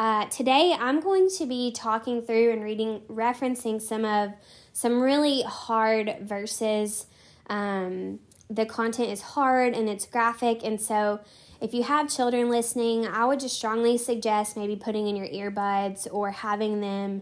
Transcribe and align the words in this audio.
uh, 0.00 0.24
today 0.30 0.74
I'm 0.80 0.98
going 1.00 1.28
to 1.36 1.44
be 1.44 1.70
talking 1.70 2.22
through 2.22 2.52
and 2.52 2.64
reading, 2.64 3.02
referencing 3.06 3.82
some 3.82 4.06
of 4.06 4.32
some 4.72 5.02
really 5.02 5.42
hard 5.42 6.16
verses. 6.22 7.04
Um, 7.50 8.18
the 8.48 8.64
content 8.64 9.10
is 9.10 9.20
hard 9.20 9.74
and 9.74 9.90
it's 9.90 10.06
graphic, 10.06 10.62
and 10.64 10.80
so 10.80 11.20
if 11.60 11.74
you 11.74 11.82
have 11.82 12.08
children 12.08 12.48
listening, 12.48 13.06
I 13.06 13.26
would 13.26 13.40
just 13.40 13.56
strongly 13.56 13.98
suggest 13.98 14.56
maybe 14.56 14.74
putting 14.74 15.06
in 15.06 15.16
your 15.16 15.28
earbuds 15.28 16.08
or 16.10 16.30
having 16.30 16.80
them 16.80 17.20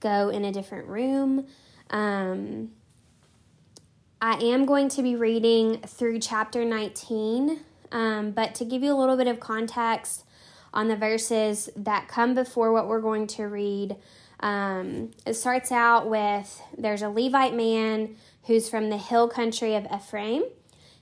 go 0.00 0.28
in 0.28 0.44
a 0.44 0.50
different 0.50 0.88
room. 0.88 1.46
Um, 1.90 2.72
I 4.20 4.32
am 4.42 4.66
going 4.66 4.88
to 4.88 5.02
be 5.02 5.14
reading 5.14 5.80
through 5.82 6.18
chapter 6.18 6.64
19, 6.64 7.60
um, 7.92 8.32
but 8.32 8.56
to 8.56 8.64
give 8.64 8.82
you 8.82 8.92
a 8.92 8.98
little 8.98 9.16
bit 9.16 9.28
of 9.28 9.38
context 9.38 10.25
on 10.76 10.88
the 10.88 10.96
verses 10.96 11.70
that 11.74 12.06
come 12.06 12.34
before 12.34 12.70
what 12.70 12.86
we're 12.86 13.00
going 13.00 13.26
to 13.26 13.44
read, 13.44 13.96
um, 14.40 15.10
it 15.24 15.32
starts 15.32 15.72
out 15.72 16.08
with 16.08 16.62
there's 16.76 17.00
a 17.00 17.08
Levite 17.08 17.54
man 17.54 18.14
who's 18.44 18.68
from 18.68 18.90
the 18.90 18.98
hill 18.98 19.26
country 19.26 19.74
of 19.74 19.86
Ephraim. 19.92 20.44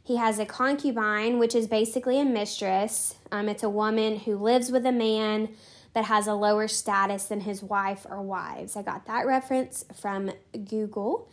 He 0.05 0.17
has 0.17 0.39
a 0.39 0.47
concubine, 0.47 1.41
which 1.41 1.57
is 1.57 1.67
basically 1.67 2.21
a 2.21 2.25
mistress. 2.25 3.17
Um, 3.33 3.49
it's 3.49 3.65
a 3.65 3.69
woman 3.69 4.21
who 4.21 4.37
lives 4.37 4.71
with 4.71 4.87
a 4.87 4.93
man 4.93 5.49
that 5.93 6.05
has 6.05 6.29
a 6.29 6.35
lower 6.35 6.69
status 6.69 7.25
than 7.25 7.41
his 7.41 7.61
wife 7.61 8.07
or 8.09 8.23
wives. 8.23 8.77
I 8.77 8.83
got 8.83 9.07
that 9.07 9.27
reference 9.27 9.85
from 9.93 10.31
Google. 10.69 11.29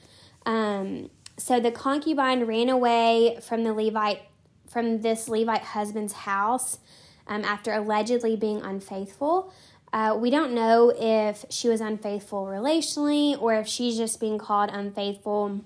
Um, 0.47 1.11
so 1.38 1.59
the 1.59 1.71
concubine 1.71 2.45
ran 2.45 2.69
away 2.69 3.38
from 3.41 3.63
the 3.63 3.73
Levite 3.73 4.23
from 4.67 5.01
this 5.01 5.27
Levite 5.27 5.61
husband's 5.61 6.13
house 6.13 6.79
um, 7.27 7.44
after 7.44 7.73
allegedly 7.73 8.36
being 8.36 8.61
unfaithful. 8.61 9.53
Uh, 9.94 10.17
we 10.17 10.30
don't 10.30 10.53
know 10.53 10.94
if 10.97 11.44
she 11.50 11.67
was 11.67 11.81
unfaithful 11.81 12.45
relationally 12.45 13.39
or 13.41 13.55
if 13.55 13.67
she's 13.67 13.97
just 13.97 14.19
being 14.19 14.38
called 14.38 14.69
unfaithful 14.72 15.61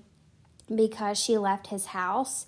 because 0.73 1.20
she 1.20 1.38
left 1.38 1.67
his 1.67 1.88
house. 1.88 2.47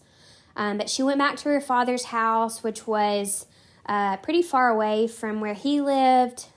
Um, 0.55 0.77
but 0.77 0.89
she 0.89 1.03
went 1.03 1.19
back 1.19 1.35
to 1.37 1.49
her 1.49 1.61
father's 1.61 2.05
house, 2.05 2.63
which 2.63 2.87
was 2.87 3.45
uh, 3.85 4.17
pretty 4.17 4.41
far 4.41 4.69
away 4.69 5.07
from 5.07 5.39
where 5.39 5.53
he 5.53 5.81
lived. 5.81 6.47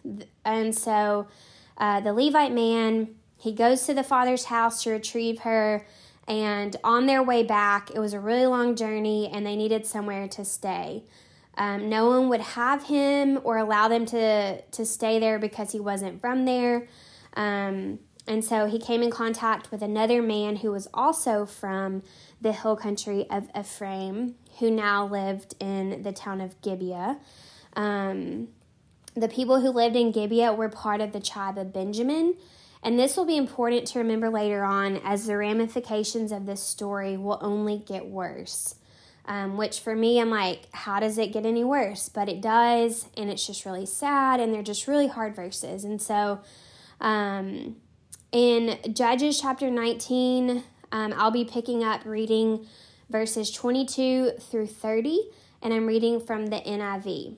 And 0.44 0.76
so 0.76 1.28
uh, 1.76 2.00
the 2.00 2.14
Levite 2.14 2.52
man, 2.52 3.14
he 3.36 3.52
goes 3.52 3.84
to 3.86 3.94
the 3.94 4.02
father's 4.02 4.46
house 4.46 4.82
to 4.84 4.90
retrieve 4.90 5.40
her. 5.40 5.86
And 6.26 6.76
on 6.82 7.06
their 7.06 7.22
way 7.22 7.42
back, 7.42 7.90
it 7.90 7.98
was 7.98 8.14
a 8.14 8.20
really 8.20 8.46
long 8.46 8.74
journey 8.74 9.28
and 9.30 9.44
they 9.44 9.56
needed 9.56 9.84
somewhere 9.84 10.28
to 10.28 10.44
stay. 10.46 11.02
Um, 11.60 11.90
no 11.90 12.08
one 12.08 12.30
would 12.30 12.40
have 12.40 12.84
him 12.84 13.38
or 13.44 13.58
allow 13.58 13.86
them 13.86 14.06
to, 14.06 14.62
to 14.62 14.86
stay 14.86 15.18
there 15.18 15.38
because 15.38 15.72
he 15.72 15.78
wasn't 15.78 16.18
from 16.18 16.46
there. 16.46 16.88
Um, 17.34 17.98
and 18.26 18.42
so 18.42 18.64
he 18.64 18.78
came 18.78 19.02
in 19.02 19.10
contact 19.10 19.70
with 19.70 19.82
another 19.82 20.22
man 20.22 20.56
who 20.56 20.70
was 20.70 20.88
also 20.94 21.44
from 21.44 22.02
the 22.40 22.54
hill 22.54 22.76
country 22.76 23.28
of 23.28 23.50
Ephraim, 23.54 24.36
who 24.58 24.70
now 24.70 25.06
lived 25.06 25.54
in 25.60 26.02
the 26.02 26.12
town 26.12 26.40
of 26.40 26.58
Gibeah. 26.62 27.18
Um, 27.76 28.48
the 29.14 29.28
people 29.28 29.60
who 29.60 29.68
lived 29.68 29.96
in 29.96 30.12
Gibeah 30.12 30.54
were 30.54 30.70
part 30.70 31.02
of 31.02 31.12
the 31.12 31.20
tribe 31.20 31.58
of 31.58 31.74
Benjamin. 31.74 32.36
And 32.82 32.98
this 32.98 33.18
will 33.18 33.26
be 33.26 33.36
important 33.36 33.86
to 33.88 33.98
remember 33.98 34.30
later 34.30 34.64
on 34.64 34.96
as 35.04 35.26
the 35.26 35.36
ramifications 35.36 36.32
of 36.32 36.46
this 36.46 36.62
story 36.62 37.18
will 37.18 37.38
only 37.42 37.76
get 37.86 38.06
worse. 38.06 38.76
Um, 39.26 39.56
which 39.56 39.80
for 39.80 39.94
me, 39.94 40.20
I'm 40.20 40.30
like, 40.30 40.66
how 40.72 40.98
does 40.98 41.18
it 41.18 41.32
get 41.32 41.46
any 41.46 41.62
worse? 41.62 42.08
But 42.08 42.28
it 42.28 42.40
does, 42.40 43.06
and 43.16 43.30
it's 43.30 43.46
just 43.46 43.64
really 43.64 43.86
sad, 43.86 44.40
and 44.40 44.52
they're 44.52 44.62
just 44.62 44.88
really 44.88 45.08
hard 45.08 45.36
verses. 45.36 45.84
And 45.84 46.00
so, 46.00 46.40
um, 47.00 47.76
in 48.32 48.78
Judges 48.92 49.40
chapter 49.40 49.70
19, 49.70 50.64
um, 50.92 51.14
I'll 51.16 51.30
be 51.30 51.44
picking 51.44 51.84
up 51.84 52.04
reading 52.04 52.66
verses 53.08 53.50
22 53.50 54.32
through 54.40 54.66
30, 54.66 55.30
and 55.62 55.74
I'm 55.74 55.86
reading 55.86 56.20
from 56.20 56.46
the 56.46 56.56
NIV. 56.56 57.36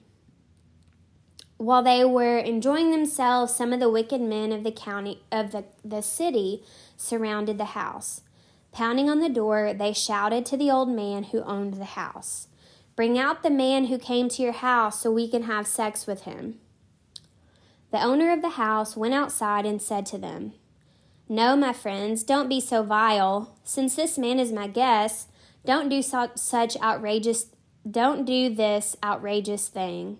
While 1.57 1.83
they 1.83 2.05
were 2.05 2.39
enjoying 2.39 2.91
themselves, 2.91 3.55
some 3.55 3.73
of 3.73 3.81
the 3.81 3.89
wicked 3.89 4.21
men 4.21 4.53
of 4.53 4.65
the 4.65 4.73
county 4.73 5.23
of 5.31 5.53
the, 5.53 5.65
the 5.85 6.03
city 6.03 6.65
surrounded 6.97 7.57
the 7.57 7.67
house. 7.67 8.23
Pounding 8.73 9.11
on 9.11 9.21
the 9.21 9.29
door, 9.29 9.75
they 9.75 9.93
shouted 9.93 10.47
to 10.47 10.57
the 10.57 10.71
old 10.71 10.89
man 10.89 11.25
who 11.25 11.43
owned 11.43 11.75
the 11.75 11.85
house, 11.85 12.49
Bring 12.97 13.19
out 13.19 13.43
the 13.43 13.51
man 13.51 13.87
who 13.87 13.99
came 13.99 14.29
to 14.31 14.43
your 14.43 14.53
house 14.53 15.01
so 15.01 15.11
we 15.11 15.29
can 15.29 15.45
have 15.45 15.67
sex 15.67 16.07
with 16.07 16.23
him. 16.23 16.59
The 17.91 18.03
owner 18.03 18.33
of 18.33 18.43
the 18.43 18.51
house 18.51 18.97
went 18.97 19.15
outside 19.15 19.67
and 19.67 19.81
said 19.81 20.07
to 20.07 20.19
them, 20.19 20.53
No, 21.29 21.57
my 21.57 21.73
friends, 21.73 22.23
don't 22.23 22.49
be 22.49 22.61
so 22.61 22.83
vile. 22.83 23.55
Since 23.65 23.97
this 23.97 24.19
man 24.19 24.39
is 24.39 24.53
my 24.53 24.67
guest, 24.67 25.29
don't 25.65 25.89
do 25.89 26.03
such 26.03 26.77
outrageous 26.83 27.47
don't 27.91 28.25
do 28.25 28.55
this 28.55 28.97
outrageous 29.03 29.69
thing. 29.69 30.19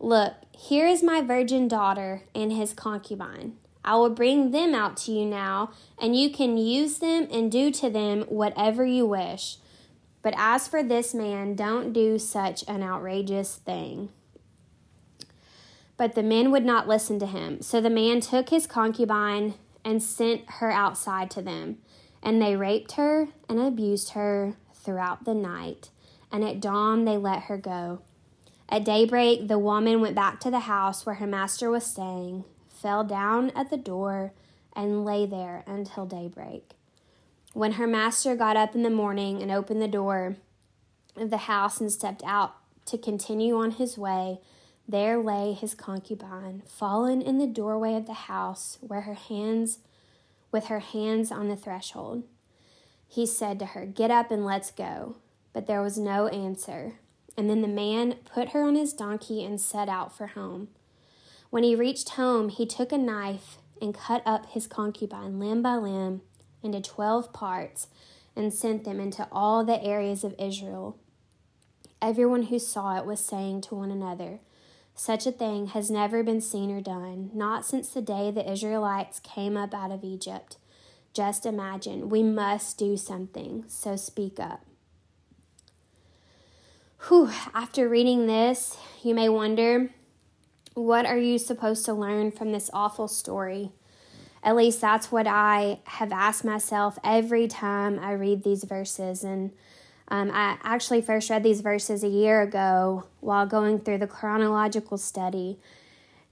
Look, 0.00 0.34
here 0.52 0.86
is 0.86 1.02
my 1.02 1.20
virgin 1.20 1.68
daughter 1.68 2.22
and 2.34 2.52
his 2.52 2.74
concubine. 2.74 3.56
I 3.84 3.96
will 3.96 4.10
bring 4.10 4.50
them 4.50 4.74
out 4.74 4.96
to 4.98 5.12
you 5.12 5.24
now, 5.26 5.72
and 6.00 6.16
you 6.16 6.30
can 6.30 6.56
use 6.56 6.98
them 6.98 7.26
and 7.30 7.50
do 7.50 7.70
to 7.72 7.90
them 7.90 8.22
whatever 8.22 8.84
you 8.84 9.06
wish. 9.06 9.56
But 10.22 10.34
as 10.36 10.68
for 10.68 10.82
this 10.82 11.14
man, 11.14 11.56
don't 11.56 11.92
do 11.92 12.18
such 12.18 12.64
an 12.68 12.82
outrageous 12.82 13.56
thing. 13.56 14.10
But 15.96 16.14
the 16.14 16.22
men 16.22 16.50
would 16.50 16.64
not 16.64 16.88
listen 16.88 17.18
to 17.18 17.26
him. 17.26 17.60
So 17.60 17.80
the 17.80 17.90
man 17.90 18.20
took 18.20 18.50
his 18.50 18.66
concubine 18.66 19.54
and 19.84 20.02
sent 20.02 20.42
her 20.58 20.70
outside 20.70 21.30
to 21.32 21.42
them. 21.42 21.78
And 22.22 22.40
they 22.40 22.56
raped 22.56 22.92
her 22.92 23.28
and 23.48 23.58
abused 23.58 24.10
her 24.10 24.54
throughout 24.74 25.24
the 25.24 25.34
night. 25.34 25.90
And 26.30 26.44
at 26.44 26.60
dawn 26.60 27.04
they 27.04 27.16
let 27.16 27.44
her 27.44 27.56
go. 27.56 28.00
At 28.68 28.84
daybreak, 28.84 29.48
the 29.48 29.58
woman 29.58 30.00
went 30.00 30.14
back 30.14 30.40
to 30.40 30.50
the 30.50 30.60
house 30.60 31.04
where 31.04 31.16
her 31.16 31.26
master 31.26 31.68
was 31.68 31.84
staying, 31.84 32.44
fell 32.82 33.04
down 33.04 33.50
at 33.50 33.70
the 33.70 33.76
door, 33.76 34.32
and 34.74 35.04
lay 35.04 35.26
there 35.26 35.62
until 35.66 36.06
daybreak. 36.06 36.72
When 37.52 37.72
her 37.72 37.86
master 37.86 38.34
got 38.34 38.56
up 38.56 38.74
in 38.74 38.82
the 38.82 38.90
morning 38.90 39.42
and 39.42 39.50
opened 39.50 39.80
the 39.80 39.88
door 39.88 40.36
of 41.16 41.30
the 41.30 41.36
house 41.36 41.80
and 41.80 41.92
stepped 41.92 42.22
out 42.24 42.56
to 42.86 42.98
continue 42.98 43.56
on 43.56 43.72
his 43.72 43.98
way, 43.98 44.40
there 44.88 45.18
lay 45.18 45.52
his 45.52 45.74
concubine, 45.74 46.62
fallen 46.66 47.22
in 47.22 47.38
the 47.38 47.46
doorway 47.46 47.94
of 47.94 48.06
the 48.06 48.14
house, 48.14 48.78
where 48.80 49.02
her 49.02 49.14
hands 49.14 49.78
with 50.50 50.66
her 50.66 50.80
hands 50.80 51.30
on 51.30 51.48
the 51.48 51.56
threshold. 51.56 52.24
He 53.08 53.26
said 53.26 53.58
to 53.58 53.66
her, 53.66 53.86
Get 53.86 54.10
up 54.10 54.30
and 54.30 54.44
let's 54.44 54.70
go. 54.70 55.16
But 55.52 55.66
there 55.66 55.82
was 55.82 55.98
no 55.98 56.28
answer. 56.28 56.94
And 57.36 57.48
then 57.48 57.62
the 57.62 57.68
man 57.68 58.16
put 58.24 58.50
her 58.50 58.62
on 58.62 58.74
his 58.74 58.92
donkey 58.92 59.44
and 59.44 59.60
set 59.60 59.88
out 59.88 60.16
for 60.16 60.28
home. 60.28 60.68
When 61.52 61.64
he 61.64 61.76
reached 61.76 62.08
home, 62.08 62.48
he 62.48 62.64
took 62.64 62.92
a 62.92 62.96
knife 62.96 63.58
and 63.78 63.94
cut 63.94 64.22
up 64.24 64.46
his 64.46 64.66
concubine 64.66 65.38
limb 65.38 65.60
by 65.60 65.76
limb 65.76 66.22
into 66.62 66.80
twelve 66.80 67.30
parts 67.34 67.88
and 68.34 68.50
sent 68.50 68.84
them 68.84 68.98
into 68.98 69.28
all 69.30 69.62
the 69.62 69.84
areas 69.84 70.24
of 70.24 70.34
Israel. 70.38 70.96
Everyone 72.00 72.44
who 72.44 72.58
saw 72.58 72.96
it 72.96 73.04
was 73.04 73.20
saying 73.22 73.60
to 73.62 73.74
one 73.74 73.90
another, 73.90 74.40
Such 74.94 75.26
a 75.26 75.30
thing 75.30 75.66
has 75.66 75.90
never 75.90 76.22
been 76.22 76.40
seen 76.40 76.70
or 76.70 76.80
done, 76.80 77.30
not 77.34 77.66
since 77.66 77.90
the 77.90 78.00
day 78.00 78.30
the 78.30 78.50
Israelites 78.50 79.20
came 79.20 79.54
up 79.54 79.74
out 79.74 79.90
of 79.90 80.04
Egypt. 80.04 80.56
Just 81.12 81.44
imagine, 81.44 82.08
we 82.08 82.22
must 82.22 82.78
do 82.78 82.96
something, 82.96 83.64
so 83.68 83.94
speak 83.94 84.40
up. 84.40 84.64
Whew, 87.08 87.30
after 87.52 87.90
reading 87.90 88.26
this, 88.26 88.78
you 89.02 89.14
may 89.14 89.28
wonder 89.28 89.90
what 90.74 91.06
are 91.06 91.18
you 91.18 91.38
supposed 91.38 91.84
to 91.86 91.92
learn 91.92 92.32
from 92.32 92.52
this 92.52 92.70
awful 92.72 93.08
story? 93.08 93.70
At 94.42 94.56
least 94.56 94.80
that's 94.80 95.12
what 95.12 95.26
I 95.26 95.80
have 95.84 96.12
asked 96.12 96.44
myself 96.44 96.98
every 97.04 97.46
time 97.46 97.98
I 97.98 98.12
read 98.12 98.42
these 98.42 98.64
verses. 98.64 99.22
And 99.22 99.52
um, 100.08 100.30
I 100.32 100.58
actually 100.62 101.00
first 101.00 101.30
read 101.30 101.42
these 101.42 101.60
verses 101.60 102.02
a 102.02 102.08
year 102.08 102.42
ago 102.42 103.04
while 103.20 103.46
going 103.46 103.78
through 103.80 103.98
the 103.98 104.06
chronological 104.06 104.98
study. 104.98 105.58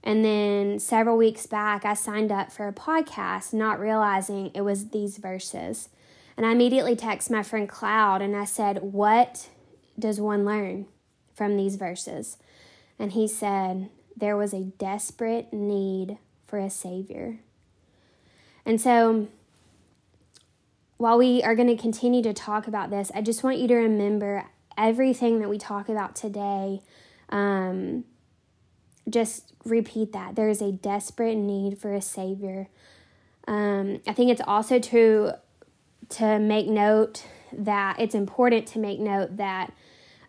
And 0.03 0.25
then 0.25 0.79
several 0.79 1.15
weeks 1.15 1.45
back, 1.45 1.85
I 1.85 1.93
signed 1.93 2.31
up 2.31 2.51
for 2.51 2.67
a 2.67 2.73
podcast, 2.73 3.53
not 3.53 3.79
realizing 3.79 4.51
it 4.53 4.61
was 4.61 4.89
these 4.89 5.17
verses. 5.17 5.89
And 6.35 6.45
I 6.45 6.51
immediately 6.51 6.95
texted 6.95 7.29
my 7.29 7.43
friend 7.43 7.69
Cloud 7.69 8.21
and 8.21 8.35
I 8.35 8.45
said, 8.45 8.79
What 8.81 9.49
does 9.97 10.19
one 10.19 10.43
learn 10.43 10.87
from 11.35 11.55
these 11.55 11.75
verses? 11.75 12.37
And 12.97 13.11
he 13.11 13.27
said, 13.27 13.89
There 14.15 14.37
was 14.37 14.53
a 14.53 14.61
desperate 14.61 15.51
need 15.53 16.17
for 16.47 16.59
a 16.59 16.69
Savior. 16.69 17.39
And 18.65 18.79
so, 18.79 19.27
while 20.97 21.17
we 21.17 21.41
are 21.41 21.55
going 21.55 21.75
to 21.75 21.81
continue 21.81 22.21
to 22.23 22.33
talk 22.33 22.67
about 22.67 22.91
this, 22.91 23.11
I 23.15 23.21
just 23.21 23.43
want 23.43 23.57
you 23.57 23.67
to 23.67 23.75
remember 23.75 24.45
everything 24.77 25.39
that 25.39 25.49
we 25.49 25.57
talk 25.57 25.89
about 25.89 26.15
today. 26.15 26.81
Um, 27.29 28.05
just 29.09 29.51
repeat 29.65 30.13
that. 30.13 30.35
There 30.35 30.49
is 30.49 30.61
a 30.61 30.71
desperate 30.71 31.37
need 31.37 31.79
for 31.79 31.93
a 31.93 32.01
Savior. 32.01 32.69
Um, 33.47 34.01
I 34.07 34.13
think 34.13 34.31
it's 34.31 34.41
also 34.45 34.79
to 34.79 35.33
to 36.09 36.39
make 36.39 36.67
note 36.67 37.23
that 37.53 37.99
it's 37.99 38.15
important 38.15 38.67
to 38.67 38.79
make 38.79 38.99
note 38.99 39.37
that 39.37 39.71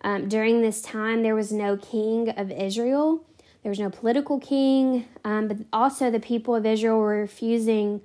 um, 0.03 0.29
during 0.29 0.63
this 0.63 0.81
time 0.81 1.23
there 1.23 1.35
was 1.35 1.53
no 1.53 1.77
king 1.77 2.31
of 2.31 2.51
Israel. 2.51 3.25
There 3.63 3.71
was 3.71 3.79
no 3.79 3.91
political 3.91 4.41
king, 4.41 5.07
um, 5.25 5.49
but 5.49 5.59
also 5.73 6.11
the 6.11 6.21
people 6.21 6.55
of 6.55 6.67
Israel 6.67 6.99
were 6.99 7.21
refusing 7.21 8.01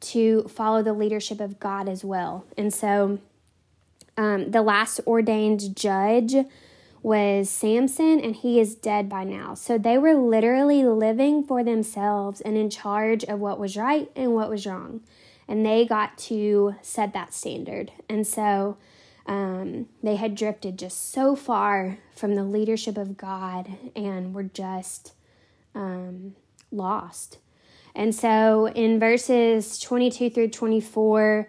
to 0.00 0.42
follow 0.44 0.82
the 0.82 0.92
leadership 0.92 1.40
of 1.40 1.58
God 1.58 1.88
as 1.88 2.04
well. 2.04 2.44
And 2.56 2.72
so 2.72 3.18
um, 4.16 4.50
the 4.50 4.62
last 4.62 5.00
ordained 5.06 5.76
judge 5.76 6.34
was 7.02 7.50
Samson, 7.50 8.20
and 8.20 8.36
he 8.36 8.60
is 8.60 8.76
dead 8.76 9.08
by 9.08 9.24
now. 9.24 9.54
So 9.54 9.76
they 9.76 9.98
were 9.98 10.14
literally 10.14 10.84
living 10.84 11.42
for 11.42 11.64
themselves 11.64 12.40
and 12.40 12.56
in 12.56 12.70
charge 12.70 13.24
of 13.24 13.40
what 13.40 13.58
was 13.58 13.76
right 13.76 14.10
and 14.14 14.34
what 14.34 14.48
was 14.48 14.66
wrong. 14.66 15.00
And 15.48 15.66
they 15.66 15.84
got 15.84 16.16
to 16.18 16.76
set 16.82 17.12
that 17.12 17.34
standard. 17.34 17.90
And 18.08 18.24
so 18.24 18.76
um, 19.26 19.86
they 20.02 20.16
had 20.16 20.34
drifted 20.34 20.78
just 20.78 21.12
so 21.12 21.36
far 21.36 21.98
from 22.14 22.34
the 22.34 22.44
leadership 22.44 22.96
of 22.98 23.16
God 23.16 23.70
and 23.94 24.34
were 24.34 24.42
just 24.42 25.12
um, 25.74 26.34
lost. 26.70 27.38
And 27.94 28.14
so 28.14 28.68
in 28.68 28.98
verses 28.98 29.78
22 29.78 30.30
through 30.30 30.48
24, 30.48 31.48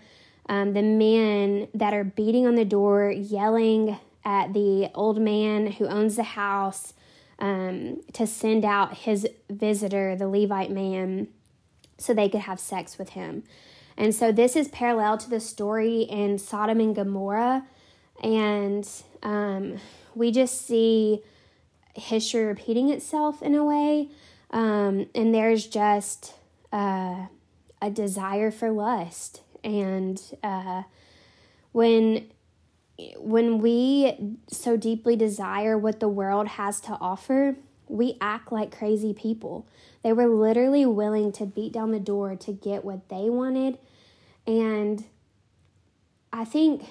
um, 0.49 0.73
the 0.73 0.81
men 0.81 1.67
that 1.73 1.93
are 1.93 2.03
beating 2.03 2.45
on 2.45 2.55
the 2.55 2.65
door, 2.65 3.11
yelling 3.11 3.97
at 4.25 4.53
the 4.53 4.89
old 4.93 5.19
man 5.19 5.67
who 5.67 5.87
owns 5.87 6.15
the 6.15 6.23
house 6.23 6.93
um, 7.39 8.01
to 8.13 8.27
send 8.27 8.65
out 8.65 8.97
his 8.97 9.27
visitor, 9.49 10.15
the 10.15 10.27
Levite 10.27 10.71
man, 10.71 11.27
so 11.97 12.13
they 12.13 12.29
could 12.29 12.41
have 12.41 12.59
sex 12.59 12.97
with 12.97 13.09
him. 13.09 13.43
And 13.97 14.13
so 14.13 14.31
this 14.31 14.55
is 14.55 14.67
parallel 14.69 15.17
to 15.19 15.29
the 15.29 15.39
story 15.39 16.01
in 16.01 16.37
Sodom 16.37 16.79
and 16.79 16.95
Gomorrah. 16.95 17.65
And 18.21 18.87
um, 19.21 19.77
we 20.15 20.31
just 20.31 20.65
see 20.65 21.21
history 21.95 22.45
repeating 22.45 22.89
itself 22.89 23.41
in 23.41 23.55
a 23.55 23.63
way. 23.63 24.09
Um, 24.51 25.07
and 25.13 25.33
there's 25.33 25.67
just 25.67 26.33
uh, 26.71 27.27
a 27.81 27.89
desire 27.91 28.51
for 28.51 28.71
lust. 28.71 29.41
And 29.63 30.21
uh, 30.43 30.83
when 31.71 32.29
when 33.17 33.57
we 33.57 34.37
so 34.47 34.77
deeply 34.77 35.15
desire 35.15 35.77
what 35.77 35.99
the 35.99 36.07
world 36.07 36.47
has 36.47 36.79
to 36.81 36.97
offer, 37.01 37.55
we 37.93 38.17
act 38.19 38.51
like 38.51 38.75
crazy 38.75 39.13
people. 39.13 39.67
They 40.01 40.13
were 40.13 40.25
literally 40.25 40.83
willing 40.83 41.31
to 41.33 41.45
beat 41.45 41.71
down 41.71 41.91
the 41.91 41.99
door 41.99 42.35
to 42.35 42.51
get 42.51 42.83
what 42.83 43.07
they 43.07 43.29
wanted. 43.29 43.77
And 44.47 45.05
I 46.33 46.43
think 46.43 46.87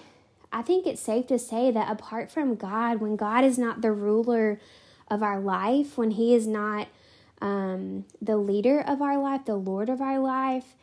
I 0.53 0.63
think 0.63 0.87
it's 0.87 1.03
safe 1.03 1.27
to 1.27 1.39
say 1.39 1.73
that 1.73 1.91
apart 1.91 2.31
from 2.31 2.55
God, 2.55 3.01
when 3.01 3.17
God 3.17 3.43
is 3.43 3.59
not 3.59 3.81
the 3.81 3.91
ruler 3.91 4.61
of 5.09 5.23
our 5.23 5.41
life, 5.41 5.99
when 5.99 6.13
He 6.13 6.35
is 6.35 6.47
not 6.47 6.87
um, 7.41 8.05
the 8.21 8.37
leader 8.37 8.81
of 8.81 9.03
our 9.03 9.19
life, 9.19 9.45
the 9.45 9.57
Lord 9.57 9.89
of 9.89 10.01
our 10.01 10.21
life, 10.21 10.77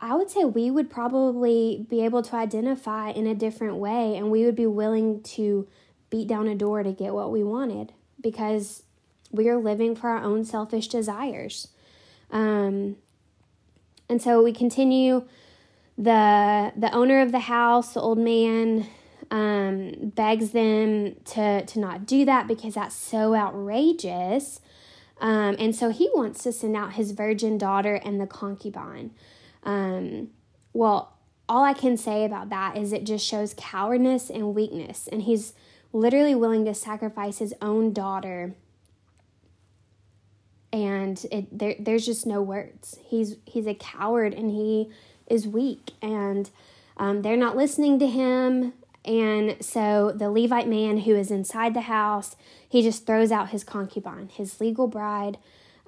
I 0.00 0.14
would 0.14 0.30
say 0.30 0.44
we 0.46 0.70
would 0.70 0.88
probably 0.88 1.84
be 1.90 2.02
able 2.02 2.22
to 2.22 2.36
identify 2.36 3.10
in 3.10 3.26
a 3.26 3.34
different 3.34 3.76
way 3.76 4.16
and 4.16 4.30
we 4.30 4.46
would 4.46 4.56
be 4.56 4.66
willing 4.66 5.22
to 5.22 5.68
beat 6.08 6.28
down 6.28 6.48
a 6.48 6.54
door 6.54 6.82
to 6.82 6.92
get 6.92 7.12
what 7.12 7.30
we 7.30 7.44
wanted 7.44 7.92
because 8.18 8.84
we 9.30 9.48
are 9.48 9.56
living 9.56 9.94
for 9.94 10.10
our 10.10 10.22
own 10.22 10.44
selfish 10.44 10.88
desires. 10.88 11.68
Um, 12.30 12.96
and 14.08 14.20
so 14.20 14.42
we 14.42 14.52
continue. 14.52 15.24
The 15.96 16.72
the 16.76 16.90
owner 16.92 17.20
of 17.20 17.30
the 17.30 17.40
house, 17.40 17.94
the 17.94 18.00
old 18.00 18.18
man, 18.18 18.86
um, 19.30 20.12
begs 20.14 20.50
them 20.50 21.16
to 21.26 21.64
to 21.64 21.78
not 21.78 22.06
do 22.06 22.24
that 22.24 22.48
because 22.48 22.74
that's 22.74 22.94
so 22.94 23.34
outrageous. 23.34 24.60
Um, 25.20 25.56
and 25.58 25.76
so 25.76 25.90
he 25.90 26.10
wants 26.14 26.42
to 26.44 26.52
send 26.52 26.74
out 26.74 26.94
his 26.94 27.12
virgin 27.12 27.58
daughter 27.58 27.96
and 27.96 28.20
the 28.20 28.26
concubine. 28.26 29.10
Um, 29.62 30.30
well, 30.72 31.18
all 31.48 31.64
I 31.64 31.74
can 31.74 31.96
say 31.96 32.24
about 32.24 32.48
that 32.48 32.76
is 32.76 32.92
it 32.92 33.04
just 33.04 33.26
shows 33.26 33.54
cowardness 33.56 34.30
and 34.30 34.54
weakness. 34.54 35.08
And 35.10 35.22
he's 35.22 35.52
literally 35.92 36.34
willing 36.34 36.64
to 36.64 36.74
sacrifice 36.74 37.38
his 37.38 37.52
own 37.60 37.92
daughter. 37.92 38.54
And 40.72 41.24
it, 41.32 41.58
there, 41.58 41.74
there's 41.78 42.06
just 42.06 42.26
no 42.26 42.42
words. 42.42 42.98
He's 43.04 43.36
he's 43.44 43.66
a 43.66 43.74
coward 43.74 44.34
and 44.34 44.50
he 44.50 44.90
is 45.26 45.46
weak, 45.46 45.92
and 46.00 46.48
um, 46.96 47.22
they're 47.22 47.36
not 47.36 47.56
listening 47.56 47.98
to 47.98 48.06
him. 48.06 48.72
And 49.04 49.56
so 49.64 50.12
the 50.14 50.30
Levite 50.30 50.68
man 50.68 50.98
who 50.98 51.16
is 51.16 51.30
inside 51.30 51.74
the 51.74 51.82
house, 51.82 52.36
he 52.68 52.82
just 52.82 53.06
throws 53.06 53.32
out 53.32 53.48
his 53.48 53.64
concubine, 53.64 54.28
his 54.28 54.60
legal 54.60 54.86
bride, 54.86 55.38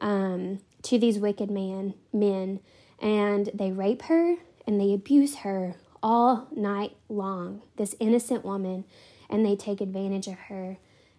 um, 0.01 0.61
to 0.83 0.99
these 0.99 1.19
wicked 1.19 1.51
man 1.51 1.95
men 2.13 2.61
and 3.03 3.51
they 3.53 3.73
rape 3.73 4.03
her 4.03 4.37
and 4.67 4.81
they 4.81 4.95
abuse 4.95 5.39
her 5.39 5.75
all 6.03 6.47
night 6.53 6.97
long, 7.09 7.63
this 7.77 7.95
innocent 8.01 8.45
woman, 8.45 8.85
and 9.29 9.45
they 9.45 9.57
take 9.57 9.81
advantage 9.81 10.29
of 10.29 10.35
her. 10.35 10.79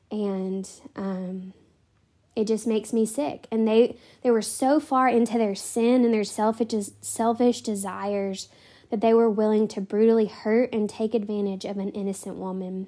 And 0.09 0.69
um, 0.95 1.53
it 2.35 2.47
just 2.47 2.65
makes 2.65 2.91
me 2.93 3.05
sick. 3.05 3.47
And 3.51 3.67
they, 3.67 3.97
they 4.21 4.31
were 4.31 4.41
so 4.41 4.79
far 4.79 5.07
into 5.07 5.37
their 5.37 5.55
sin 5.55 6.03
and 6.03 6.13
their 6.13 6.23
selfish, 6.23 6.89
selfish 7.01 7.61
desires 7.61 8.49
that 8.89 9.01
they 9.01 9.13
were 9.13 9.29
willing 9.29 9.67
to 9.69 9.81
brutally 9.81 10.25
hurt 10.25 10.73
and 10.73 10.89
take 10.89 11.13
advantage 11.13 11.65
of 11.65 11.77
an 11.77 11.89
innocent 11.89 12.35
woman. 12.35 12.87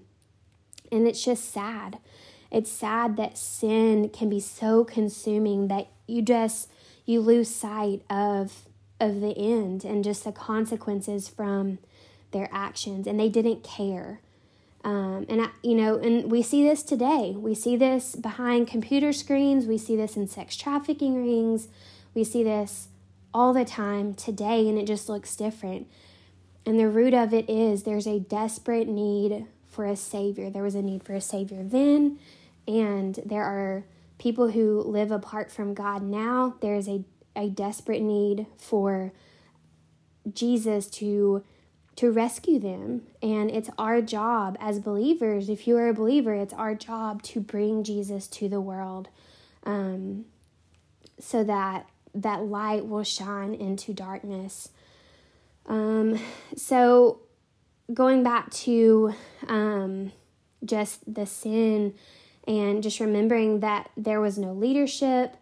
And 0.92 1.08
it's 1.08 1.24
just 1.24 1.52
sad. 1.52 2.00
It's 2.52 2.72
sad 2.72 3.18
that 3.18 3.38
sin 3.38 4.10
can 4.10 4.30
be 4.30 4.40
so 4.40 4.84
consuming 4.84 5.68
that 5.68 5.88
you 6.08 6.22
just 6.22 6.70
you 7.06 7.22
lose 7.22 7.54
sight 7.54 8.02
of 8.10 8.66
of 9.00 9.20
the 9.20 9.38
end 9.38 9.84
and 9.84 10.04
just 10.04 10.24
the 10.24 10.32
consequences 10.32 11.28
from 11.28 11.80
their 12.32 12.48
actions 12.52 13.08
and 13.08 13.20
they 13.20 13.30
didn't 13.30 13.64
care 13.64 14.22
um, 14.86 15.26
and 15.28 15.42
I, 15.42 15.50
you 15.64 15.74
know 15.74 15.98
and 15.98 16.32
we 16.32 16.44
see 16.44 16.64
this 16.64 16.84
today. 16.84 17.34
We 17.36 17.56
see 17.56 17.76
this 17.76 18.16
behind 18.16 18.68
computer 18.68 19.12
screens. 19.12 19.66
We 19.66 19.80
see 19.80 19.96
this 19.96 20.16
in 20.16 20.28
sex 20.28 20.56
trafficking 20.56 21.16
rings. 21.16 21.68
We 22.14 22.24
see 22.24 22.44
this 22.44 22.90
all 23.34 23.52
the 23.52 23.66
time 23.66 24.14
today 24.14 24.70
and 24.70 24.78
it 24.78 24.86
just 24.86 25.10
looks 25.10 25.36
different. 25.36 25.88
And 26.68 26.80
the 26.80 26.88
root 26.88 27.14
of 27.14 27.34
it 27.34 27.50
is 27.50 27.84
there's 27.84 28.08
a 28.08 28.20
desperate 28.20 28.88
need 28.88 29.48
for 29.68 29.86
a 29.86 29.96
savior. 29.96 30.50
There 30.52 30.64
was 30.64 30.76
a 30.76 30.82
need 30.82 31.04
for 31.04 31.14
a 31.16 31.22
savior 31.22 31.64
then 31.64 32.20
and 32.68 33.20
there 33.26 33.44
are 33.44 33.84
people 34.20 34.52
who 34.52 34.82
live 34.82 35.12
apart 35.12 35.52
from 35.52 35.74
god 35.74 36.04
now. 36.04 36.56
There 36.62 36.76
is 36.76 36.88
a 36.88 37.04
a 37.36 37.50
desperate 37.50 38.02
need 38.02 38.46
for 38.58 39.12
Jesus 40.32 40.88
to 40.88 41.44
to 41.98 42.12
rescue 42.12 42.60
them. 42.60 43.04
And 43.22 43.50
it's 43.50 43.70
our 43.78 44.02
job 44.02 44.58
as 44.60 44.80
believers 44.80 45.50
if 45.50 45.68
you 45.68 45.78
are 45.78 45.88
a 45.90 45.94
believer 45.94 46.34
it's 46.34 46.54
our 46.54 46.76
job 46.76 47.22
to 47.24 47.40
bring 47.40 47.84
jesus 47.84 48.28
to 48.28 48.50
the 48.50 48.62
world 48.62 49.08
um, 49.64 50.26
so 51.20 51.44
that 51.44 51.88
that 52.14 52.44
light 52.44 52.88
will 52.88 53.04
shine 53.04 53.54
into 53.54 53.94
darkness. 53.94 54.70
Um, 55.66 56.20
so 56.56 57.20
going 57.94 58.24
back 58.24 58.52
to 58.52 59.14
um, 59.48 60.12
just 60.64 61.02
the 61.12 61.26
sin 61.26 61.94
and 62.48 62.82
just 62.82 63.00
remembering 63.00 63.60
that 63.62 63.90
there 63.98 64.22
was 64.22 64.38
no 64.38 64.54
leadership 64.54 65.36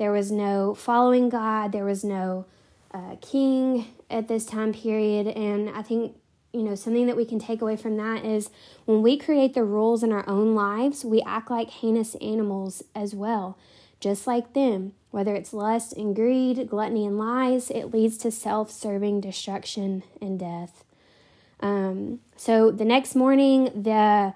there 0.00 0.12
was 0.12 0.32
no 0.32 0.74
following 0.74 1.28
God, 1.28 1.72
there 1.72 1.84
was 1.84 2.02
no 2.02 2.46
uh, 2.92 3.16
king 3.20 3.86
at 4.10 4.28
this 4.28 4.44
time 4.44 4.72
period. 4.72 5.28
And 5.28 5.70
I 5.70 5.82
think, 5.82 6.16
you 6.52 6.62
know, 6.62 6.74
something 6.74 7.06
that 7.06 7.16
we 7.16 7.24
can 7.24 7.38
take 7.38 7.62
away 7.62 7.76
from 7.76 7.96
that 7.96 8.24
is 8.24 8.50
when 8.84 9.02
we 9.02 9.16
create 9.16 9.54
the 9.54 9.64
rules 9.64 10.02
in 10.02 10.12
our 10.12 10.28
own 10.28 10.54
lives, 10.54 11.04
we 11.04 11.22
act 11.22 11.50
like 11.50 11.70
heinous 11.70 12.14
animals 12.16 12.82
as 12.94 13.14
well, 13.14 13.56
just 14.00 14.26
like 14.26 14.52
them. 14.52 14.92
Whether 15.10 15.34
it's 15.34 15.52
lust 15.52 15.92
and 15.94 16.14
greed, 16.14 16.68
gluttony 16.68 17.04
and 17.06 17.18
lies, 17.18 17.70
it 17.70 17.86
leads 17.86 18.16
to 18.18 18.30
self 18.30 18.70
serving 18.70 19.20
destruction 19.20 20.04
and 20.20 20.38
death. 20.38 20.84
Um, 21.58 22.20
so 22.36 22.70
the 22.70 22.84
next 22.84 23.14
morning, 23.14 23.64
the 23.74 24.34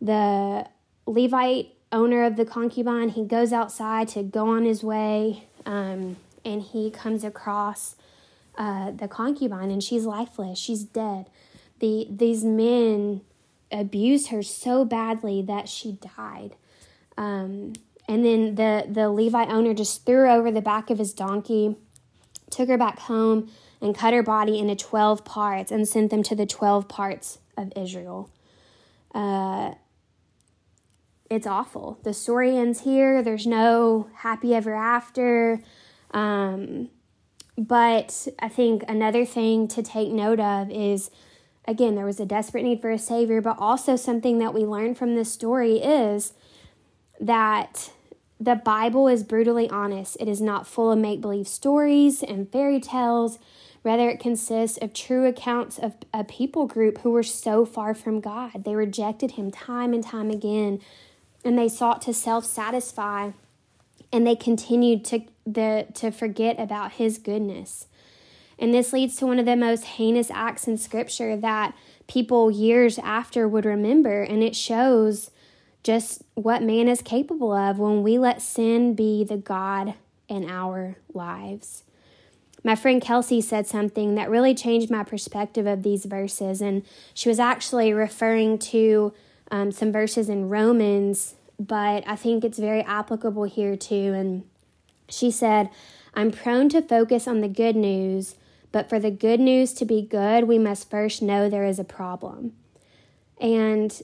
the 0.00 0.66
Levite 1.06 1.74
owner 1.90 2.24
of 2.24 2.36
the 2.36 2.44
concubine 2.44 3.10
he 3.10 3.24
goes 3.24 3.52
outside 3.52 4.08
to 4.08 4.22
go 4.22 4.48
on 4.48 4.64
his 4.64 4.82
way, 4.82 5.44
um, 5.66 6.16
and 6.44 6.62
he 6.62 6.90
comes 6.90 7.24
across 7.24 7.96
uh, 8.56 8.90
the 8.90 9.08
concubine, 9.08 9.70
and 9.70 9.82
she's 9.82 10.04
lifeless. 10.04 10.58
She's 10.58 10.84
dead. 10.84 11.30
The 11.80 12.06
these 12.10 12.44
men 12.44 13.22
abused 13.70 14.28
her 14.28 14.42
so 14.42 14.84
badly 14.84 15.42
that 15.42 15.68
she 15.68 15.98
died. 16.16 16.54
Um, 17.16 17.72
and 18.08 18.24
then 18.24 18.54
the, 18.56 18.86
the 18.88 19.10
Levite 19.10 19.48
owner 19.48 19.74
just 19.74 20.04
threw 20.04 20.16
her 20.16 20.28
over 20.28 20.50
the 20.50 20.60
back 20.60 20.90
of 20.90 20.98
his 20.98 21.12
donkey, 21.12 21.76
took 22.50 22.68
her 22.68 22.76
back 22.76 22.98
home, 23.00 23.50
and 23.80 23.96
cut 23.96 24.12
her 24.12 24.22
body 24.22 24.58
into 24.58 24.76
12 24.76 25.24
parts 25.24 25.72
and 25.72 25.88
sent 25.88 26.10
them 26.10 26.22
to 26.22 26.34
the 26.34 26.46
12 26.46 26.88
parts 26.88 27.38
of 27.56 27.72
Israel. 27.76 28.30
Uh, 29.14 29.74
it's 31.30 31.46
awful. 31.46 31.98
The 32.02 32.12
story 32.12 32.56
ends 32.56 32.80
here. 32.82 33.22
There's 33.22 33.46
no 33.46 34.08
happy 34.16 34.54
ever 34.54 34.74
after. 34.74 35.62
Um, 36.12 36.88
but 37.56 38.28
I 38.38 38.48
think 38.48 38.84
another 38.88 39.24
thing 39.24 39.68
to 39.68 39.82
take 39.82 40.10
note 40.10 40.40
of 40.40 40.70
is 40.70 41.10
again, 41.66 41.94
there 41.94 42.06
was 42.06 42.20
a 42.20 42.26
desperate 42.26 42.64
need 42.64 42.80
for 42.80 42.90
a 42.90 42.98
Savior, 42.98 43.40
but 43.40 43.56
also 43.58 43.96
something 43.96 44.38
that 44.38 44.54
we 44.54 44.64
learn 44.64 44.94
from 44.94 45.14
this 45.14 45.32
story 45.32 45.76
is 45.76 46.32
that 47.20 47.92
the 48.40 48.56
Bible 48.56 49.06
is 49.06 49.22
brutally 49.22 49.70
honest. 49.70 50.16
It 50.18 50.28
is 50.28 50.40
not 50.40 50.66
full 50.66 50.90
of 50.90 50.98
make 50.98 51.20
believe 51.20 51.46
stories 51.46 52.22
and 52.22 52.50
fairy 52.50 52.80
tales. 52.80 53.38
Rather, 53.84 54.08
it 54.08 54.20
consists 54.20 54.78
of 54.78 54.92
true 54.92 55.26
accounts 55.26 55.78
of 55.78 55.94
a 56.12 56.24
people 56.24 56.66
group 56.66 56.98
who 56.98 57.10
were 57.10 57.22
so 57.22 57.64
far 57.64 57.94
from 57.94 58.20
God. 58.20 58.64
They 58.64 58.74
rejected 58.74 59.32
Him 59.32 59.50
time 59.50 59.92
and 59.92 60.04
time 60.04 60.30
again, 60.30 60.80
and 61.44 61.58
they 61.58 61.68
sought 61.68 62.02
to 62.02 62.14
self 62.14 62.44
satisfy, 62.44 63.30
and 64.12 64.26
they 64.26 64.36
continued 64.36 65.04
to, 65.06 65.22
the, 65.46 65.86
to 65.94 66.10
forget 66.10 66.60
about 66.60 66.92
His 66.92 67.18
goodness. 67.18 67.86
And 68.58 68.72
this 68.72 68.92
leads 68.92 69.16
to 69.16 69.26
one 69.26 69.38
of 69.38 69.46
the 69.46 69.56
most 69.56 69.84
heinous 69.84 70.30
acts 70.30 70.68
in 70.68 70.76
Scripture 70.76 71.36
that 71.36 71.74
people 72.06 72.50
years 72.50 72.98
after 72.98 73.48
would 73.48 73.64
remember, 73.64 74.22
and 74.22 74.42
it 74.42 74.54
shows 74.54 75.30
just 75.82 76.22
what 76.34 76.62
man 76.62 76.86
is 76.88 77.02
capable 77.02 77.52
of 77.52 77.78
when 77.78 78.02
we 78.02 78.18
let 78.18 78.40
sin 78.40 78.94
be 78.94 79.24
the 79.24 79.36
God 79.36 79.94
in 80.28 80.48
our 80.48 80.96
lives. 81.12 81.82
My 82.64 82.76
friend 82.76 83.02
Kelsey 83.02 83.40
said 83.40 83.66
something 83.66 84.14
that 84.14 84.30
really 84.30 84.54
changed 84.54 84.90
my 84.90 85.02
perspective 85.02 85.66
of 85.66 85.82
these 85.82 86.04
verses, 86.04 86.60
and 86.60 86.84
she 87.12 87.28
was 87.28 87.40
actually 87.40 87.92
referring 87.92 88.58
to 88.58 89.12
um, 89.50 89.72
some 89.72 89.90
verses 89.90 90.28
in 90.28 90.48
Romans, 90.48 91.34
but 91.66 92.04
I 92.06 92.16
think 92.16 92.44
it's 92.44 92.58
very 92.58 92.82
applicable 92.82 93.44
here 93.44 93.76
too. 93.76 94.12
And 94.14 94.44
she 95.08 95.30
said, 95.30 95.70
I'm 96.14 96.30
prone 96.30 96.68
to 96.70 96.82
focus 96.82 97.26
on 97.26 97.40
the 97.40 97.48
good 97.48 97.76
news, 97.76 98.34
but 98.70 98.88
for 98.88 98.98
the 98.98 99.10
good 99.10 99.40
news 99.40 99.72
to 99.74 99.84
be 99.84 100.02
good, 100.02 100.44
we 100.44 100.58
must 100.58 100.90
first 100.90 101.22
know 101.22 101.48
there 101.48 101.64
is 101.64 101.78
a 101.78 101.84
problem. 101.84 102.52
And 103.40 104.00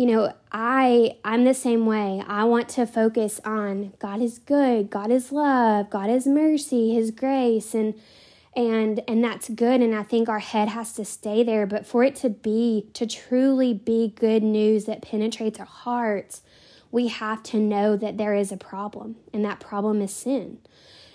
you 0.00 0.06
know, 0.06 0.32
I 0.50 1.18
I'm 1.26 1.44
the 1.44 1.52
same 1.52 1.84
way. 1.84 2.22
I 2.26 2.44
want 2.44 2.70
to 2.70 2.86
focus 2.86 3.38
on 3.44 3.92
God 3.98 4.22
is 4.22 4.38
good, 4.38 4.88
God 4.88 5.10
is 5.10 5.30
love, 5.30 5.90
God 5.90 6.08
is 6.08 6.26
mercy, 6.26 6.94
his 6.94 7.10
grace 7.10 7.74
and 7.74 7.92
and 8.56 9.02
and 9.06 9.22
that's 9.22 9.50
good 9.50 9.82
and 9.82 9.94
I 9.94 10.02
think 10.02 10.28
our 10.28 10.38
head 10.38 10.68
has 10.68 10.94
to 10.94 11.04
stay 11.04 11.42
there, 11.42 11.66
but 11.66 11.86
for 11.86 12.02
it 12.02 12.16
to 12.16 12.30
be 12.30 12.88
to 12.94 13.06
truly 13.06 13.74
be 13.74 14.14
good 14.16 14.42
news 14.42 14.86
that 14.86 15.02
penetrates 15.02 15.60
our 15.60 15.66
hearts, 15.66 16.40
we 16.90 17.08
have 17.08 17.42
to 17.44 17.58
know 17.58 17.96
that 17.96 18.18
there 18.18 18.34
is 18.34 18.50
a 18.50 18.56
problem 18.56 19.16
and 19.32 19.44
that 19.44 19.60
problem 19.60 20.02
is 20.02 20.12
sin. 20.12 20.58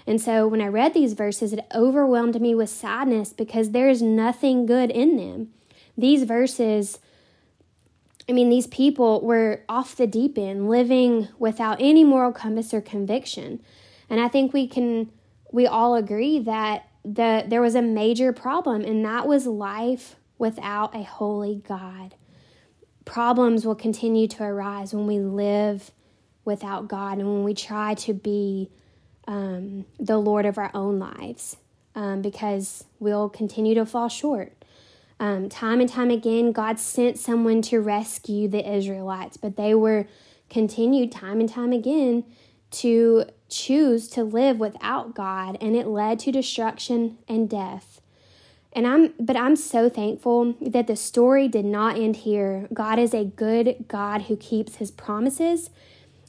And 0.08 0.22
so 0.22 0.48
when 0.48 0.62
I 0.62 0.67
read 0.67 0.94
these 0.94 1.13
verses, 1.13 1.51
it 1.51 1.65
overwhelmed 1.74 2.39
me 2.39 2.53
with 2.53 2.70
sadness 2.70 3.34
because 3.34 3.72
there 3.72 3.89
is 3.89 4.01
nothing 4.01 4.65
good 4.65 4.91
in 4.91 5.17
them. 5.17 5.50
These 5.98 6.24
verses 6.24 7.00
I 8.27 8.32
mean, 8.32 8.50
these 8.50 8.67
people 8.67 9.22
were 9.22 9.62
off 9.70 9.96
the 9.96 10.08
deep 10.08 10.38
end, 10.38 10.67
living 10.67 11.27
without 11.38 11.77
any 11.79 12.03
moral 12.03 12.32
compass 12.32 12.74
or 12.74 12.82
conviction. 12.82 13.62
And 14.10 14.20
I 14.20 14.27
think 14.27 14.51
we 14.51 14.67
can, 14.67 15.12
we 15.51 15.67
all 15.67 15.96
agree 15.96 16.39
that 16.39 16.88
the, 17.03 17.44
there 17.48 17.62
was 17.62 17.75
a 17.75 17.84
major 17.84 18.34
problem, 18.34 18.84
and 18.84 19.05
that 19.05 19.27
was 19.27 19.46
life 19.46 20.15
without 20.39 20.96
a 20.96 21.03
holy 21.03 21.62
God. 21.67 22.15
Problems 23.06 23.66
will 23.66 23.76
continue 23.76 24.28
to 24.30 24.44
arise 24.44 24.94
when 24.94 25.08
we 25.08 25.20
live 25.20 25.92
without 26.44 26.88
God 26.88 27.20
and 27.20 27.28
when 27.28 27.44
we 27.44 27.54
try 27.54 27.94
to 27.96 28.14
be 28.14 28.70
um, 29.28 29.86
the 30.00 30.18
Lord 30.18 30.46
of 30.46 30.58
our 30.58 30.72
own 30.74 31.00
lives 31.00 31.58
um, 31.96 32.22
because 32.22 32.84
we'll 33.00 33.30
continue 33.30 33.74
to 33.76 33.86
fall 33.86 34.10
short. 34.10 34.54
Um, 35.20 35.48
time 35.50 35.80
and 35.80 35.90
time 35.90 36.12
again, 36.12 36.52
God 36.52 36.80
sent 36.80 37.18
someone 37.18 37.62
to 37.64 37.80
rescue 37.80 38.48
the 38.48 38.70
Israelites, 38.70 39.38
but 39.38 39.56
they 39.56 39.74
were 39.74 40.08
continued 40.50 41.12
time 41.12 41.40
and 41.40 41.50
time 41.50 41.72
again 41.72 42.26
to 42.72 43.26
choose 43.48 44.10
to 44.10 44.24
live 44.24 44.60
without 44.60 45.16
God, 45.16 45.58
and 45.62 45.76
it 45.76 45.88
led 45.88 46.20
to 46.20 46.32
destruction 46.32 47.18
and 47.28 47.50
death. 47.50 47.95
And 48.75 48.86
I'm 48.86 49.13
but 49.17 49.38
I'm 49.38 49.55
so 49.55 49.89
thankful 49.89 50.55
that 50.60 50.88
the 50.88 50.98
story 50.98 51.48
did 51.48 51.63
not 51.63 51.98
end 51.98 52.17
here. 52.17 52.67
God 52.74 53.00
is 53.00 53.13
a 53.13 53.24
good 53.24 53.86
God 53.88 54.24
who 54.24 54.36
keeps 54.36 54.75
his 54.75 54.91
promises, 54.91 55.70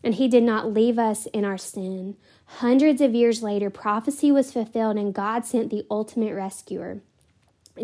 and 0.04 0.14
he 0.14 0.28
did 0.28 0.44
not 0.44 0.72
leave 0.72 0.96
us 0.96 1.26
in 1.26 1.44
our 1.44 1.58
sin. 1.58 2.16
Hundreds 2.46 3.00
of 3.00 3.14
years 3.16 3.42
later, 3.42 3.68
prophecy 3.68 4.30
was 4.30 4.52
fulfilled 4.52 4.96
and 4.96 5.12
God 5.12 5.44
sent 5.44 5.70
the 5.70 5.84
ultimate 5.90 6.34
rescuer. 6.34 7.00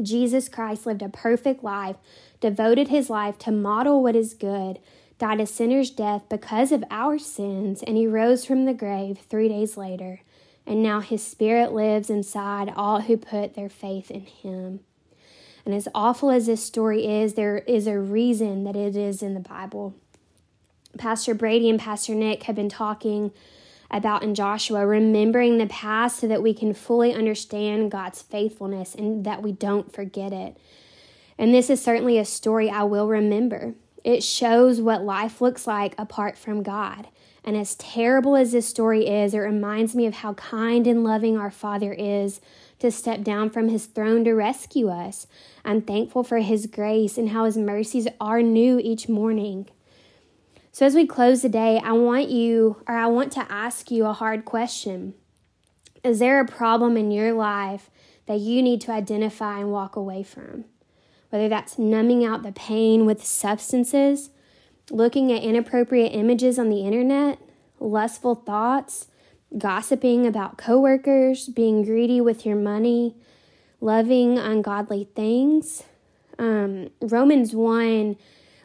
Jesus 0.01 0.49
Christ 0.49 0.87
lived 0.87 1.03
a 1.03 1.09
perfect 1.09 1.65
life, 1.65 1.97
devoted 2.41 2.89
his 2.89 3.11
life 3.11 3.39
to 3.41 3.51
model 3.51 4.01
what 4.01 4.15
is 4.15 4.33
good, 4.33 4.79
died 5.19 5.41
a 5.41 5.47
sinner's 5.47 5.91
death 5.91 6.23
because 6.31 6.71
of 6.71 6.85
our 6.91 7.19
sins, 7.19 7.83
and 7.83 7.97
he 7.97 8.07
rose 8.07 8.45
from 8.45 8.65
the 8.65 8.73
grave 8.73 9.19
three 9.29 9.49
days 9.49 9.77
later. 9.77 10.21
And 10.67 10.83
now 10.83 11.01
his 11.01 11.27
spirit 11.27 11.73
lives 11.73 12.09
inside 12.09 12.73
all 12.75 13.03
who 13.03 13.17
put 13.17 13.55
their 13.55 13.69
faith 13.69 14.11
in 14.11 14.27
him. 14.27 14.81
And 15.65 15.75
as 15.75 15.89
awful 15.95 16.31
as 16.31 16.47
this 16.47 16.65
story 16.65 17.07
is, 17.07 17.35
there 17.35 17.59
is 17.59 17.87
a 17.87 17.99
reason 17.99 18.65
that 18.65 18.77
it 18.77 18.97
is 18.97 19.23
in 19.23 19.35
the 19.35 19.41
Bible. 19.41 19.95
Pastor 20.99 21.35
Brady 21.35 21.71
and 21.71 21.81
Pastor 21.81 22.15
Nick 22.15 22.45
have 22.45 22.57
been 22.57 22.69
talking 22.69 23.33
about 23.91 24.23
in 24.23 24.35
Joshua, 24.35 24.87
remembering 24.87 25.59
the 25.59 25.67
past 25.67 26.19
so 26.19 26.29
that 26.29 26.43
we 26.43 26.55
can 26.55 26.73
fully 26.73 27.13
understand 27.13 27.91
God's 27.91 28.23
faithfulness 28.23 28.95
and 28.95 29.25
that 29.25 29.43
we 29.43 29.53
don't 29.53 29.93
forget 29.93 30.33
it. 30.33 30.57
And 31.39 31.55
this 31.55 31.71
is 31.71 31.83
certainly 31.83 32.19
a 32.19 32.25
story 32.25 32.71
I 32.71 32.85
will 32.85 33.09
remember. 33.09 33.75
It 34.05 34.23
shows 34.23 34.81
what 34.81 35.05
life 35.05 35.41
looks 35.41 35.67
like 35.67 35.95
apart 35.99 36.37
from 36.39 36.63
God. 36.63 37.09
And 37.45 37.57
as 37.57 37.75
terrible 37.75 38.37
as 38.37 38.53
this 38.53 38.69
story 38.69 39.07
is, 39.07 39.35
it 39.35 39.39
reminds 39.39 39.95
me 39.95 40.07
of 40.07 40.15
how 40.15 40.35
kind 40.35 40.87
and 40.87 41.03
loving 41.03 41.37
our 41.37 41.51
Father 41.51 41.93
is 41.93 42.41
to 42.79 42.91
step 42.91 43.23
down 43.23 43.51
from 43.51 43.69
his 43.69 43.87
throne 43.87 44.25
to 44.25 44.33
rescue 44.33 44.89
us. 44.89 45.27
I'm 45.65 45.83
thankful 45.83 46.23
for 46.23 46.39
his 46.39 46.67
grace 46.67 47.19
and 47.19 47.31
how 47.31 47.45
his 47.45 47.57
mercies 47.57 48.09
are 48.21 48.43
new 48.43 48.79
each 48.79 49.09
morning. 49.09 49.69
So, 50.71 50.87
as 50.87 50.95
we 50.95 51.07
close 51.07 51.43
the 51.43 51.49
day, 51.49 51.81
I 51.85 51.93
want 51.93 52.31
you, 52.31 52.83
or 52.89 52.95
I 52.95 53.07
want 53.07 53.33
to 53.33 53.53
ask 53.53 53.91
you 53.91 54.07
a 54.07 54.13
hard 54.13 54.45
question. 54.45 55.15
Is 56.03 56.19
there 56.19 56.41
a 56.41 56.47
problem 56.47 56.97
in 56.97 57.11
your 57.11 57.33
life 57.33 57.91
that 58.27 58.41
you 58.41 58.63
need 58.63 58.81
to 58.83 58.93
identify 58.93 59.61
and 59.61 59.71
walk 59.71 59.97
away 59.97 60.23
from? 60.23 60.65
Whether 61.31 61.49
that's 61.49 61.79
numbing 61.79 62.25
out 62.25 62.43
the 62.43 62.53
pain 62.53 63.05
with 63.05 63.25
substances, 63.25 64.31
looking 64.93 65.33
at 65.33 65.43
inappropriate 65.43 66.15
images 66.15 66.59
on 66.59 66.69
the 66.69 66.83
internet, 66.83 67.39
lustful 67.81 68.35
thoughts, 68.35 69.09
gossiping 69.57 70.27
about 70.27 70.59
coworkers, 70.59 71.49
being 71.49 71.83
greedy 71.83 72.21
with 72.21 72.45
your 72.45 72.57
money, 72.57 73.17
loving 73.81 74.39
ungodly 74.39 75.09
things. 75.17 75.85
Um, 76.39 76.91
Romans 77.01 77.55
1 77.55 78.17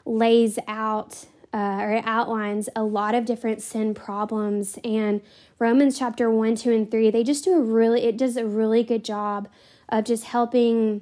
lays 0.05 0.59
out 0.67 1.25
uh, 1.53 1.79
or 1.79 2.01
outlines 2.03 2.67
a 2.75 2.83
lot 2.83 3.15
of 3.15 3.23
different 3.23 3.61
sin 3.61 3.93
problems. 3.93 4.77
And 4.83 5.21
Romans 5.59 5.97
chapter 5.97 6.29
1, 6.29 6.55
2, 6.57 6.71
and 6.73 6.91
3, 6.91 7.09
they 7.09 7.23
just 7.23 7.45
do 7.45 7.53
a 7.53 7.61
really, 7.61 8.03
it 8.03 8.17
does 8.17 8.35
a 8.35 8.45
really 8.45 8.83
good 8.83 9.05
job 9.05 9.47
of 9.87 10.03
just 10.03 10.25
helping 10.25 11.01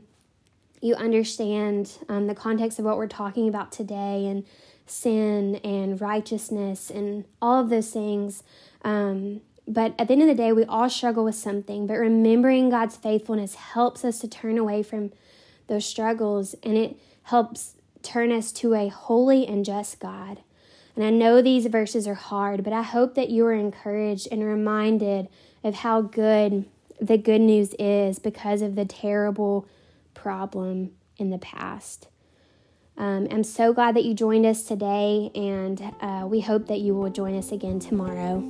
you 0.82 0.94
understand 0.94 1.94
um, 2.08 2.28
the 2.28 2.36
context 2.36 2.78
of 2.78 2.86
what 2.86 2.98
we're 2.98 3.08
talking 3.08 3.50
about 3.50 3.72
today 3.72 4.28
and 4.28 4.46
sin 4.86 5.56
and 5.64 6.00
righteousness 6.00 6.90
and 6.90 7.26
all 7.42 7.62
of 7.62 7.70
those 7.70 7.92
things. 7.92 8.44
Um, 8.84 9.42
but 9.68 9.96
at 9.98 10.08
the 10.08 10.14
end 10.14 10.22
of 10.22 10.28
the 10.28 10.36
day, 10.36 10.52
we 10.52 10.64
all 10.66 10.90
struggle 10.90 11.24
with 11.24 11.36
something. 11.36 11.88
But 11.88 11.96
remembering 11.96 12.70
God's 12.70 12.96
faithfulness 12.96 13.56
helps 13.56 14.06
us 14.06 14.20
to 14.20 14.28
turn 14.28 14.58
away 14.58 14.84
from 14.84 15.12
those 15.68 15.86
struggles 15.86 16.56
and 16.62 16.78
it 16.78 16.98
helps 17.24 17.74
turn 18.04 18.32
us 18.32 18.52
to 18.52 18.76
a 18.76 18.88
holy 18.88 19.48
and 19.48 19.66
just 19.66 20.00
God. 20.00 20.42
And 20.96 21.04
I 21.04 21.10
know 21.10 21.42
these 21.42 21.66
verses 21.66 22.08
are 22.08 22.14
hard, 22.14 22.64
but 22.64 22.72
I 22.72 22.84
hope 22.84 23.16
that 23.16 23.30
you 23.30 23.46
are 23.46 23.54
encouraged 23.54 24.28
and 24.32 24.44
reminded 24.44 25.28
of 25.64 25.76
how 25.76 26.02
good 26.02 26.66
the 27.02 27.18
good 27.18 27.42
news 27.42 27.74
is 27.78 28.20
because 28.20 28.62
of 28.62 28.76
the 28.76 28.86
terrible 28.86 29.68
problem 30.14 30.92
in 31.18 31.32
the 31.32 31.38
past. 31.38 32.08
Um, 32.98 33.28
I'm 33.30 33.44
so 33.44 33.74
glad 33.74 33.96
that 33.96 34.06
you 34.06 34.14
joined 34.14 34.46
us 34.46 34.64
today, 34.64 35.30
and 35.36 35.82
uh, 36.00 36.26
we 36.30 36.40
hope 36.40 36.68
that 36.68 36.80
you 36.80 36.96
will 36.96 37.10
join 37.10 37.38
us 37.38 37.52
again 37.52 37.80
tomorrow. 37.80 38.42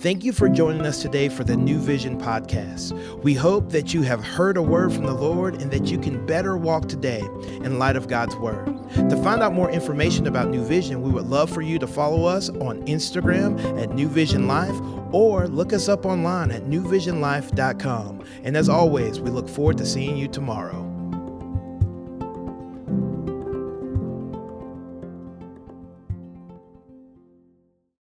Thank 0.00 0.24
you 0.24 0.32
for 0.32 0.48
joining 0.48 0.86
us 0.86 1.02
today 1.02 1.28
for 1.28 1.44
the 1.44 1.58
New 1.58 1.78
Vision 1.78 2.18
podcast. 2.18 3.22
We 3.22 3.34
hope 3.34 3.70
that 3.72 3.92
you 3.92 4.00
have 4.00 4.24
heard 4.24 4.56
a 4.56 4.62
word 4.62 4.94
from 4.94 5.04
the 5.04 5.12
Lord 5.12 5.60
and 5.60 5.70
that 5.72 5.90
you 5.90 5.98
can 5.98 6.24
better 6.24 6.56
walk 6.56 6.88
today 6.88 7.20
in 7.20 7.78
light 7.78 7.96
of 7.96 8.08
God's 8.08 8.34
word. 8.36 8.64
To 8.94 9.22
find 9.22 9.42
out 9.42 9.52
more 9.52 9.70
information 9.70 10.26
about 10.26 10.48
New 10.48 10.64
Vision, 10.64 11.02
we 11.02 11.10
would 11.10 11.26
love 11.26 11.50
for 11.50 11.60
you 11.60 11.78
to 11.80 11.86
follow 11.86 12.24
us 12.24 12.48
on 12.48 12.82
Instagram 12.86 13.60
at 13.78 13.92
New 13.94 14.08
Vision 14.08 14.46
Life 14.46 14.74
or 15.12 15.46
look 15.48 15.74
us 15.74 15.86
up 15.86 16.06
online 16.06 16.50
at 16.50 16.62
newvisionlife.com. 16.62 18.24
And 18.42 18.56
as 18.56 18.70
always, 18.70 19.20
we 19.20 19.28
look 19.28 19.50
forward 19.50 19.76
to 19.78 19.84
seeing 19.84 20.16
you 20.16 20.28
tomorrow. 20.28 20.89